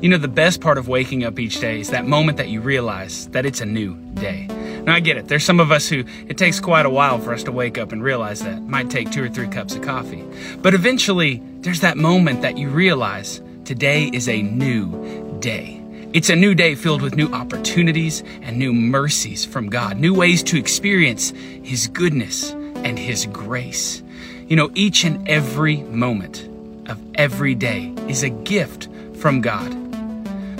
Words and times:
You 0.00 0.10
know, 0.10 0.18
the 0.18 0.28
best 0.28 0.60
part 0.60 0.76
of 0.76 0.88
waking 0.88 1.24
up 1.24 1.38
each 1.38 1.58
day 1.58 1.80
is 1.80 1.88
that 1.88 2.06
moment 2.06 2.36
that 2.36 2.48
you 2.48 2.60
realize 2.60 3.28
that 3.28 3.46
it's 3.46 3.62
a 3.62 3.66
new 3.66 3.94
day. 4.14 4.46
Now, 4.84 4.94
I 4.94 5.00
get 5.00 5.16
it. 5.16 5.28
There's 5.28 5.44
some 5.44 5.58
of 5.58 5.72
us 5.72 5.88
who 5.88 6.04
it 6.28 6.36
takes 6.36 6.60
quite 6.60 6.84
a 6.84 6.90
while 6.90 7.18
for 7.18 7.32
us 7.32 7.42
to 7.44 7.50
wake 7.50 7.78
up 7.78 7.92
and 7.92 8.02
realize 8.02 8.40
that. 8.40 8.58
It 8.58 8.60
might 8.60 8.90
take 8.90 9.10
two 9.10 9.24
or 9.24 9.28
three 9.28 9.48
cups 9.48 9.74
of 9.74 9.80
coffee. 9.80 10.22
But 10.58 10.74
eventually, 10.74 11.42
there's 11.60 11.80
that 11.80 11.96
moment 11.96 12.42
that 12.42 12.58
you 12.58 12.68
realize 12.68 13.40
today 13.64 14.10
is 14.12 14.28
a 14.28 14.42
new 14.42 15.38
day. 15.40 15.82
It's 16.12 16.28
a 16.28 16.36
new 16.36 16.54
day 16.54 16.74
filled 16.74 17.00
with 17.00 17.16
new 17.16 17.32
opportunities 17.32 18.22
and 18.42 18.58
new 18.58 18.74
mercies 18.74 19.46
from 19.46 19.70
God, 19.70 19.96
new 19.96 20.12
ways 20.12 20.42
to 20.44 20.58
experience 20.58 21.30
His 21.62 21.88
goodness 21.88 22.50
and 22.50 22.98
His 22.98 23.24
grace. 23.26 24.02
You 24.46 24.56
know, 24.56 24.70
each 24.74 25.04
and 25.04 25.26
every 25.26 25.78
moment 25.78 26.48
of 26.88 27.00
every 27.14 27.54
day 27.54 27.94
is 28.08 28.22
a 28.22 28.28
gift 28.28 28.88
from 29.16 29.40
God. 29.40 29.85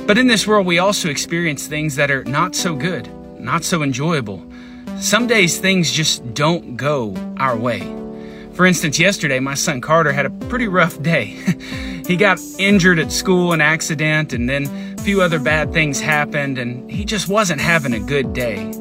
But 0.06 0.18
in 0.18 0.28
this 0.28 0.46
world, 0.46 0.66
we 0.66 0.78
also 0.78 1.08
experience 1.08 1.66
things 1.66 1.96
that 1.96 2.12
are 2.12 2.22
not 2.22 2.54
so 2.54 2.76
good, 2.76 3.10
not 3.40 3.64
so 3.64 3.82
enjoyable. 3.82 4.40
Some 5.00 5.26
days 5.26 5.58
things 5.58 5.90
just 5.90 6.32
don't 6.32 6.76
go 6.76 7.12
our 7.38 7.56
way. 7.56 7.80
For 8.52 8.66
instance, 8.66 9.00
yesterday, 9.00 9.40
my 9.40 9.54
son 9.54 9.80
Carter 9.80 10.12
had 10.12 10.24
a 10.24 10.30
pretty 10.30 10.68
rough 10.68 11.02
day. 11.02 11.24
he 12.06 12.16
got 12.16 12.40
injured 12.58 13.00
at 13.00 13.10
school, 13.10 13.52
an 13.52 13.60
accident, 13.60 14.32
and 14.32 14.48
then 14.48 14.94
a 14.96 15.02
few 15.02 15.20
other 15.22 15.40
bad 15.40 15.72
things 15.72 16.00
happened, 16.00 16.56
and 16.56 16.88
he 16.88 17.04
just 17.04 17.28
wasn't 17.28 17.60
having 17.60 17.92
a 17.92 18.00
good 18.00 18.32
day. 18.32 18.72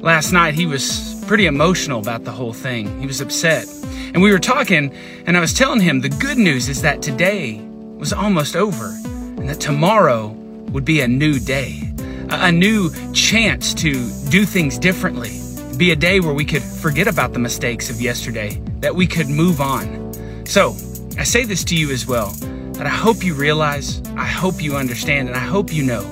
Last 0.00 0.30
night, 0.30 0.54
he 0.54 0.66
was 0.66 1.24
pretty 1.26 1.46
emotional 1.46 2.00
about 2.00 2.24
the 2.24 2.32
whole 2.32 2.52
thing. 2.52 3.00
He 3.00 3.06
was 3.06 3.22
upset. 3.22 3.66
And 4.12 4.22
we 4.22 4.30
were 4.30 4.38
talking, 4.38 4.94
and 5.26 5.38
I 5.38 5.40
was 5.40 5.54
telling 5.54 5.80
him 5.80 6.02
the 6.02 6.10
good 6.10 6.36
news 6.36 6.68
is 6.68 6.82
that 6.82 7.00
today 7.00 7.62
was 7.96 8.12
almost 8.12 8.54
over, 8.54 8.88
and 9.04 9.48
that 9.48 9.58
tomorrow 9.58 10.36
would 10.70 10.84
be 10.84 11.00
a 11.00 11.08
new 11.08 11.38
day, 11.38 11.92
a, 12.30 12.52
new 12.52 12.90
chance 13.12 13.72
to 13.74 13.92
do 14.30 14.44
things 14.44 14.78
differently, 14.78 15.40
be 15.76 15.92
a 15.92 15.96
day 15.96 16.20
where 16.20 16.34
we 16.34 16.44
could 16.44 16.62
forget 16.62 17.06
about 17.06 17.32
the 17.32 17.38
mistakes 17.38 17.90
of 17.90 18.00
yesterday, 18.00 18.60
that 18.80 18.94
we 18.94 19.06
could 19.06 19.28
move 19.28 19.60
on. 19.60 20.12
So, 20.44 20.70
I 21.18 21.24
say 21.24 21.44
this 21.44 21.64
to 21.64 21.76
you 21.76 21.90
as 21.90 22.06
well 22.06 22.30
that 22.74 22.86
I 22.86 22.90
hope 22.90 23.24
you 23.24 23.34
realize, 23.34 24.02
I 24.16 24.26
hope 24.26 24.62
you 24.62 24.76
understand, 24.76 25.28
and 25.28 25.36
I 25.36 25.40
hope 25.40 25.72
you 25.72 25.82
know 25.82 26.02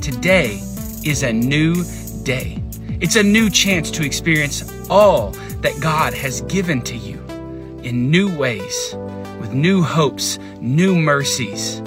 today 0.00 0.60
is 1.04 1.22
a 1.22 1.32
new 1.32 1.84
day. 2.22 2.62
It's 3.00 3.16
a 3.16 3.22
new 3.22 3.50
chance 3.50 3.90
to 3.92 4.04
experience 4.04 4.62
all 4.88 5.30
that 5.62 5.78
God 5.80 6.14
has 6.14 6.42
given 6.42 6.80
to 6.82 6.96
you 6.96 7.18
in 7.82 8.10
new 8.10 8.36
ways, 8.36 8.94
with 9.40 9.52
new 9.52 9.82
hopes, 9.82 10.38
new 10.60 10.94
mercies 10.94 11.82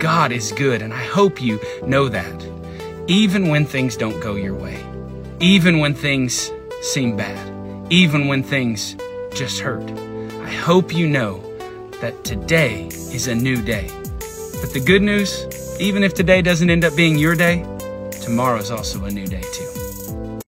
God 0.00 0.32
is 0.32 0.50
good, 0.52 0.80
and 0.80 0.94
I 0.94 1.04
hope 1.04 1.42
you 1.42 1.60
know 1.86 2.08
that. 2.08 2.46
Even 3.06 3.48
when 3.48 3.66
things 3.66 3.98
don't 3.98 4.18
go 4.18 4.34
your 4.34 4.54
way, 4.54 4.82
even 5.40 5.78
when 5.78 5.92
things 5.92 6.50
seem 6.80 7.18
bad, 7.18 7.92
even 7.92 8.26
when 8.26 8.42
things 8.42 8.96
just 9.34 9.60
hurt, 9.60 9.84
I 10.40 10.50
hope 10.52 10.94
you 10.94 11.06
know 11.06 11.42
that 12.00 12.24
today 12.24 12.86
is 12.86 13.28
a 13.28 13.34
new 13.34 13.60
day. 13.60 13.90
But 14.62 14.72
the 14.72 14.82
good 14.82 15.02
news, 15.02 15.44
even 15.78 16.02
if 16.02 16.14
today 16.14 16.40
doesn't 16.40 16.70
end 16.70 16.86
up 16.86 16.96
being 16.96 17.18
your 17.18 17.34
day, 17.34 17.62
tomorrow 18.22 18.58
is 18.58 18.70
also 18.70 19.04
a 19.04 19.10
new 19.10 19.26
day 19.26 19.42
too. 19.52 19.79